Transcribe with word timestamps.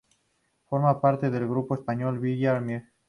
Forma 0.65 0.99
parte 0.99 1.29
del 1.29 1.47
grupo 1.47 1.75
español, 1.75 2.17
Villar 2.17 2.59
Mir. 2.59 2.85